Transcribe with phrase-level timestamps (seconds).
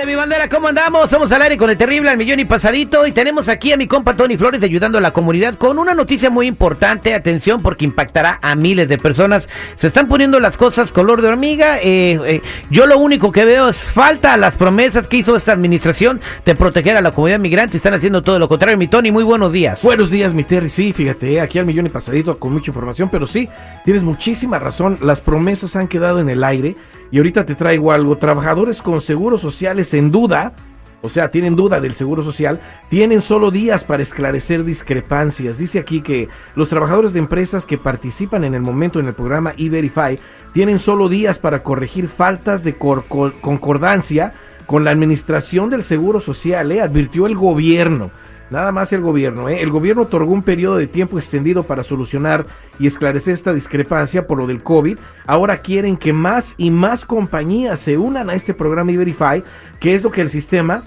[0.00, 0.48] ¿Qué hola, mi bandera?
[0.48, 1.10] ¿Cómo andamos?
[1.10, 3.86] Somos al aire con el terrible al millón y pasadito y tenemos aquí a mi
[3.86, 7.12] compa Tony Flores ayudando a la comunidad con una noticia muy importante.
[7.12, 9.46] Atención porque impactará a miles de personas.
[9.76, 11.80] Se están poniendo las cosas color de hormiga.
[11.80, 15.52] Eh, eh, yo lo único que veo es falta a las promesas que hizo esta
[15.52, 17.76] administración de proteger a la comunidad migrante.
[17.76, 18.78] Están haciendo todo lo contrario.
[18.78, 19.82] Mi Tony, muy buenos días.
[19.82, 20.70] Buenos días, mi Terry.
[20.70, 23.50] Sí, fíjate, aquí al millón y pasadito con mucha información, pero sí,
[23.84, 24.96] tienes muchísima razón.
[25.02, 26.74] Las promesas han quedado en el aire.
[27.10, 28.16] Y ahorita te traigo algo.
[28.16, 30.52] Trabajadores con seguros sociales en duda,
[31.02, 35.58] o sea, tienen duda del seguro social, tienen solo días para esclarecer discrepancias.
[35.58, 39.54] Dice aquí que los trabajadores de empresas que participan en el momento en el programa
[39.56, 40.18] E-Verify
[40.52, 44.34] tienen solo días para corregir faltas de concordancia
[44.66, 46.80] con la administración del seguro social, ¿eh?
[46.80, 48.10] advirtió el gobierno.
[48.50, 49.48] Nada más el gobierno.
[49.48, 49.62] ¿eh?
[49.62, 52.46] El gobierno otorgó un periodo de tiempo extendido para solucionar
[52.78, 54.98] y esclarecer esta discrepancia por lo del COVID.
[55.26, 59.44] Ahora quieren que más y más compañías se unan a este programa E-Verify,
[59.78, 60.84] que es lo que el sistema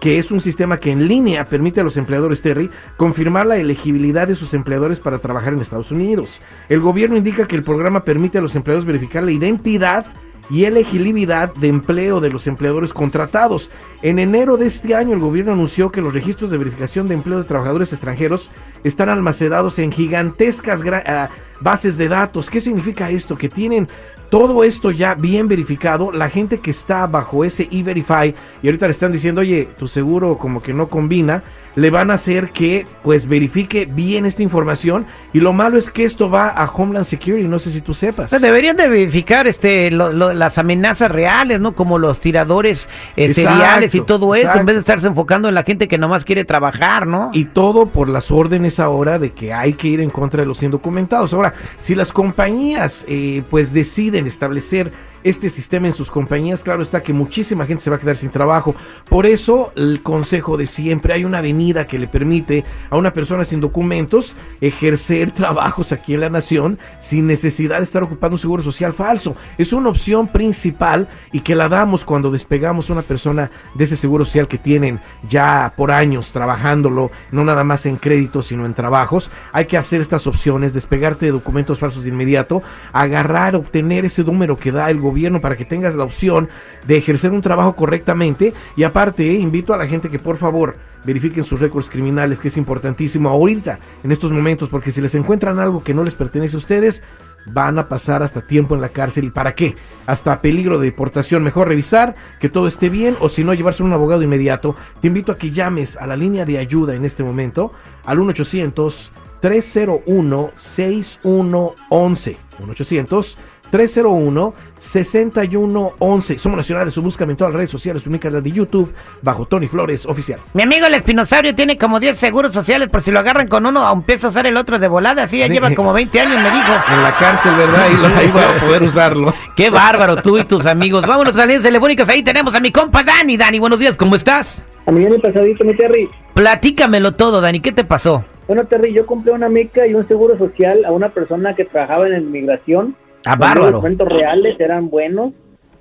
[0.00, 4.28] que es un sistema que en línea permite a los empleadores Terry confirmar la elegibilidad
[4.28, 6.42] de sus empleadores para trabajar en Estados Unidos.
[6.68, 10.04] El gobierno indica que el programa permite a los empleadores verificar la identidad
[10.50, 13.70] y elegibilidad de empleo de los empleadores contratados.
[14.02, 17.38] En enero de este año el gobierno anunció que los registros de verificación de empleo
[17.38, 18.50] de trabajadores extranjeros
[18.82, 22.50] están almacenados en gigantescas ah, bases de datos.
[22.50, 23.36] ¿Qué significa esto?
[23.36, 23.88] Que tienen
[24.34, 26.10] todo esto ya bien verificado.
[26.10, 30.38] La gente que está bajo ese e-verify y ahorita le están diciendo, oye, tu seguro
[30.38, 31.44] como que no combina
[31.76, 36.04] le van a hacer que pues verifique bien esta información y lo malo es que
[36.04, 38.30] esto va a Homeland Security, no sé si tú sepas.
[38.40, 41.74] deberían de verificar este las amenazas reales, ¿no?
[41.74, 45.64] Como los tiradores eh, seriales y todo eso, en vez de estarse enfocando en la
[45.64, 47.30] gente que nomás quiere trabajar, ¿no?
[47.32, 50.62] Y todo por las órdenes ahora de que hay que ir en contra de los
[50.62, 51.34] indocumentados.
[51.34, 54.92] Ahora, si las compañías eh, pues deciden establecer
[55.24, 58.28] este sistema en sus compañías, claro está que muchísima gente se va a quedar sin
[58.28, 58.74] trabajo.
[59.08, 63.46] Por eso, el consejo de siempre, hay una avenida que le permite a una persona
[63.46, 68.62] sin documentos ejercer trabajos aquí en la nación sin necesidad de estar ocupando un seguro
[68.62, 69.34] social falso.
[69.56, 73.96] Es una opción principal y que la damos cuando despegamos a una persona de ese
[73.96, 78.74] seguro social que tienen ya por años trabajándolo, no nada más en créditos, sino en
[78.74, 79.30] trabajos.
[79.52, 82.62] Hay que hacer estas opciones, despegarte de documentos falsos de inmediato,
[82.92, 86.48] agarrar, obtener ese número que da el gobierno para que tengas la opción
[86.86, 88.52] de ejercer un trabajo correctamente.
[88.76, 92.56] Y aparte, invito a la gente que por favor verifiquen sus récords criminales, que es
[92.56, 96.58] importantísimo ahorita, en estos momentos, porque si les encuentran algo que no les pertenece a
[96.58, 97.02] ustedes,
[97.46, 99.24] van a pasar hasta tiempo en la cárcel.
[99.24, 99.76] ¿Y para qué?
[100.06, 101.42] Hasta peligro de deportación.
[101.42, 104.76] Mejor revisar que todo esté bien o si no, llevarse un abogado inmediato.
[105.00, 107.72] Te invito a que llames a la línea de ayuda en este momento
[108.04, 113.38] al 1 800 301 6111 1 800
[113.72, 116.38] 301-6111.
[116.38, 120.06] Somos nacionales, búscame en todas las redes sociales, tu canal de YouTube, bajo Tony Flores
[120.06, 120.40] Oficial.
[120.52, 123.92] Mi amigo el espinosaurio tiene como 10 seguros sociales, por si lo agarran con uno,
[123.92, 126.72] empieza a usar el otro de volada, así ya lleva como 20 años, me dijo.
[126.92, 127.88] En la cárcel, ¿verdad?
[127.92, 129.34] Y lo, ahí va a poder usarlo.
[129.56, 131.06] Qué bárbaro, tú y tus amigos.
[131.06, 133.36] Vámonos a las líneas telefónicas, ahí tenemos a mi compa Dani.
[133.36, 134.64] Dani, buenos días, ¿cómo estás?
[134.86, 136.08] A mí me pasadito, mi Terry.
[136.34, 138.24] Platícamelo todo, Dani, ¿qué te pasó?
[138.46, 142.08] Bueno, Terry, yo compré una mica y un seguro social a una persona que trabajaba
[142.08, 143.62] en inmigración Ah, bárbaro.
[143.62, 145.32] Los documentos reales eran buenos,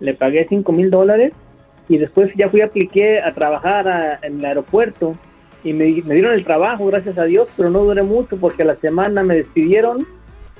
[0.00, 1.32] le pagué cinco mil dólares
[1.88, 5.16] y después ya fui apliqué a trabajar en el aeropuerto
[5.64, 8.76] y me, dieron el trabajo, gracias a Dios, pero no duré mucho porque a la
[8.76, 10.06] semana me despidieron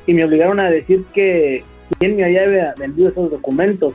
[0.07, 1.65] y me obligaron a decir que
[1.99, 3.95] quién me había vendido esos documentos.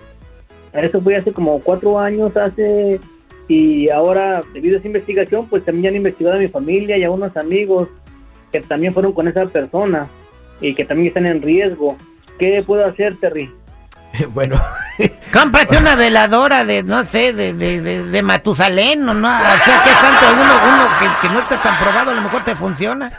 [0.73, 2.99] Eso fue hace como cuatro años, hace
[3.49, 7.11] y ahora debido a esa investigación pues también han investigado a mi familia y a
[7.11, 7.87] unos amigos
[8.51, 10.07] que también fueron con esa persona
[10.59, 11.95] y que también están en riesgo
[12.37, 13.51] ¿Qué puedo hacer, Terry?
[14.33, 14.59] bueno.
[15.31, 19.11] Cómprate una veladora de, no sé, de, de, de, Matusalén, ¿no?
[19.11, 20.87] O sea, que tanto uno,
[21.21, 23.11] que, no está tan probado, a lo mejor te funciona.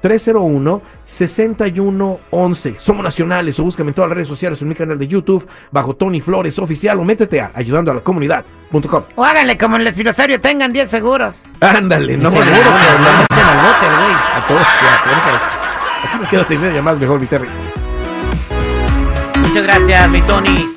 [0.03, 2.77] 1-800-301-6111.
[2.77, 5.95] Somos nacionales o búscame en todas las redes sociales en mi canal de YouTube bajo
[5.95, 9.03] Tony Flores Oficial o métete a ayudando a la comunidad.com.
[9.15, 11.39] O háganle como en el filosario, tengan 10 seguros.
[11.59, 12.67] Ándale, no, Seguro, meten al
[13.57, 14.13] bote, güey.
[14.13, 14.61] A todos.
[16.03, 17.47] Aquí me quedo media más mejor, mi Terry.
[19.37, 20.67] Muchas gracias, mi Tony.